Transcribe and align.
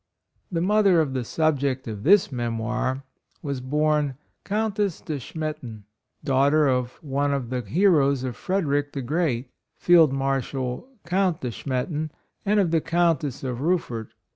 The 0.51 0.61
mother 0.61 0.99
of 0.99 1.13
the 1.13 1.23
subject 1.23 1.87
of 1.87 2.01
this 2.01 2.31
Memoir, 2.31 3.03
was 3.43 3.61
born 3.61 4.15
Countess 4.43 4.99
De 4.99 5.19
Schmettan, 5.19 5.83
daughter 6.23 6.67
of 6.67 6.93
one 7.03 7.31
of 7.31 7.51
the 7.51 7.61
heroes 7.61 8.23
of 8.23 8.35
Frederick, 8.35 8.93
the 8.93 9.03
Great, 9.03 9.51
Field 9.77 10.11
Marshal 10.11 10.89
Count 11.05 11.41
De 11.41 11.51
Schmet 11.51 11.89
tan, 11.89 12.09
and 12.47 12.59
of 12.59 12.71
the 12.71 12.81
Countess 12.81 13.43
of 13.43 13.59
Ruffert. 13.61 14.09